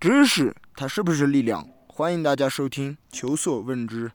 [0.00, 1.68] 知识它是不是力量？
[1.86, 4.08] 欢迎大家收听《求索问之》。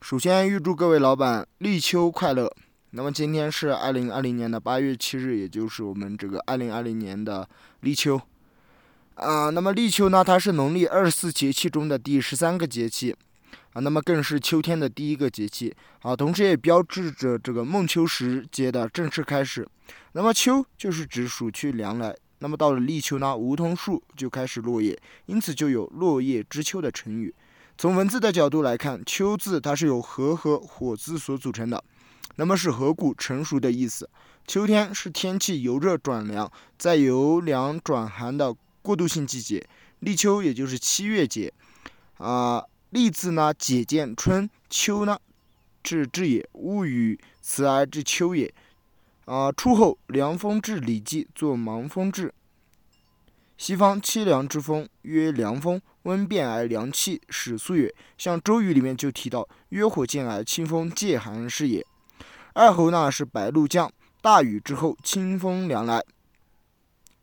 [0.00, 2.54] 首先预祝各位老板立秋快乐。
[2.90, 7.48] 那么今天是二零二零年的八月七日，也就是我们这个二零二零年的
[7.80, 8.20] 立秋。
[9.16, 13.16] 啊，那么立秋呢，它是农历二十四节气中的第十三个节气，
[13.72, 19.66] 啊，那么更是秋天的第一个节气，啊，同时也标志着这个孟秋时节的正式开始。
[20.12, 27.34] 那么秋就是指暑去凉来，那么到了立秋呢，梧桐树就开始落叶，因此就有落叶知秋的成语。
[27.78, 31.82] 从文字的角度来看，秋字它是由禾和火字所组成的，
[32.36, 34.08] 那么是禾谷成熟的意思。
[34.46, 38.54] 秋天是天气由热转凉，再由凉转寒的。
[38.82, 39.66] 过渡性季节，
[39.98, 41.52] 立秋也就是七月节，
[42.18, 45.18] 啊，立字呢解见春秋呢，
[45.82, 48.54] 至至也，物与辞而至秋也，
[49.26, 52.32] 啊，初后凉风至，《礼记》作芒风至。
[53.58, 57.92] 西方凄凉之风曰凉风，温变而凉气，始肃也。
[58.16, 61.84] 像《周瑜》里面就提到，曰火见而清风介寒是也。
[62.54, 63.90] 二候呢是白露降，
[64.22, 66.04] 大雨之后，清风凉来。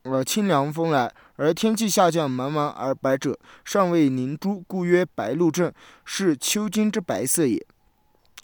[0.02, 5.72] 而清凉风来，而天气下降，茫茫而白者，尚未凝珠，故曰白露正，
[6.03, 7.66] 是秋金之白色也。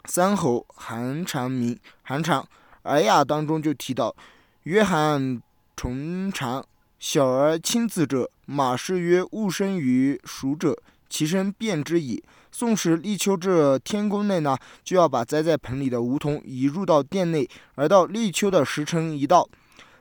[0.06, 2.40] 三候寒蝉鸣，寒蝉，
[2.84, 4.16] 《尔雅》当中就提到
[4.64, 5.42] ：“曰寒
[5.76, 6.66] 虫长，
[7.00, 10.78] 小儿亲子者，马氏曰：物生于熟者，
[11.10, 19.48] 其声辨之矣。”宋时立秋这天宫内呢，就要把栽在盆里的梧桐移入到殿内，而到立秋的时辰一到。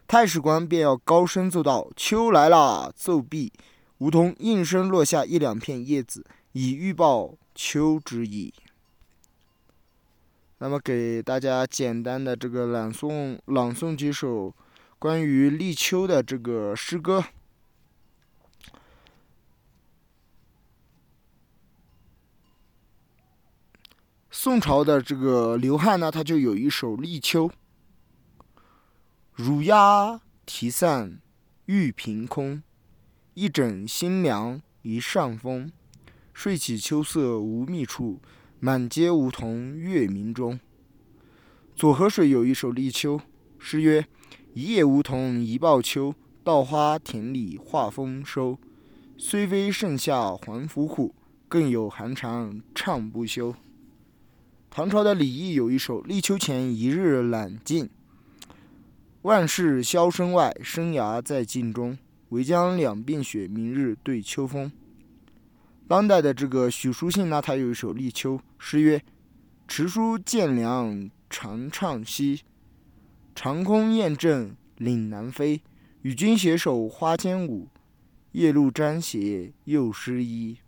[0.07, 3.53] 太史官便要高声奏道：“秋来了！”奏毕，
[3.99, 8.53] 梧桐应声落下一两片叶子，以预报秋之意。
[10.61, 14.53] 那么，给大家简单的这个朗诵朗诵几首
[14.99, 17.25] 关于立秋的这个诗歌。
[24.31, 27.49] 宋朝的这个刘翰呢，他就有一首《立秋》。
[29.35, 31.21] 乳鸦啼散
[31.67, 32.61] 玉屏空，
[33.35, 35.71] 一枕新凉一上风。
[36.35, 38.21] 睡起秋色无觅处，
[38.61, 40.59] 满街梧桐月明中。
[41.77, 43.17] 左河水有一首《立秋》，
[43.57, 44.05] 诗曰
[44.53, 48.59] ：“一叶梧桐一报秋，稻花田里话丰收。
[49.17, 51.15] 虽非盛夏还伏虎，
[51.47, 53.55] 更有寒蝉唱不休。”
[54.69, 57.87] 唐朝的李益有一首《立秋前一日揽镜》。
[59.23, 61.97] 万事萧声外，生涯在镜中。
[62.31, 64.71] 唯将两鬓雪，明日对秋风。
[65.89, 69.03] 当代的这个许书信呢，他有一首《立秋》诗曰
[69.67, 72.43] ：“持书见凉长唱息，
[73.35, 75.63] 长空雁阵岭南飞。
[76.03, 77.69] 与君携手花间舞，
[78.33, 80.59] 夜露沾鞋又湿衣。”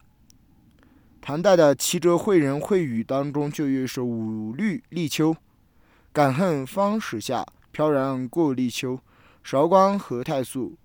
[1.20, 5.34] 唐代的齐哲会人会语当中就有一首《五律立秋》
[6.14, 8.98] ：“感恨方始夏。”飘然过立秋，
[9.44, 10.76] 韶光何太素。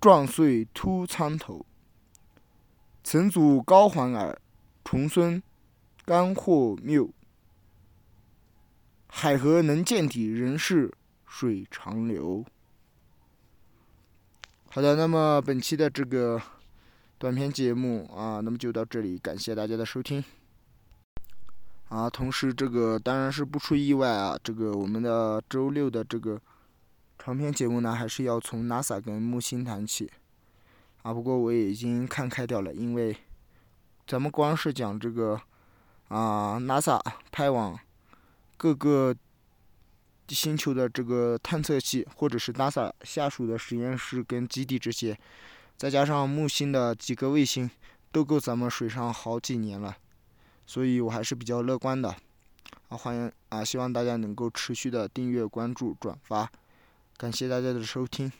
[0.00, 1.64] 壮岁突苍头。
[3.04, 4.40] 曾祖高环耳，
[4.82, 5.40] 重孙
[6.06, 7.10] 甘或谬。
[9.06, 10.90] 海河能见底，人是
[11.26, 12.42] 水长流。
[14.70, 16.40] 好的，那么本期的这个
[17.18, 20.24] 短片节目啊，那么就到这里，感谢大家的收听。
[21.90, 26.40] 啊，同时这个当然是不出意外啊，这个我们的周六的这个
[27.18, 30.10] 长篇节目呢，还是要从 NASA 跟木星谈起
[31.04, 31.12] 啊。
[31.12, 33.16] 不过我已经看开掉了，因为
[34.06, 35.40] 咱们光是讲这个
[36.08, 37.00] 啊，NASA
[37.30, 37.78] 派往
[38.56, 39.14] 各个
[40.28, 45.18] 星球的这个探测器，或者是 NASA 下属的实验室跟基地这些，
[45.76, 47.70] 再加上木星的几个卫星，
[48.10, 49.96] 都够咱们水上好几年了。
[50.66, 52.08] 所以我还是比较乐观的，
[52.88, 56.50] 啊，欢迎啊，希望大家能够持续的订阅、关注、转发，
[57.18, 58.32] 感谢大家的收听。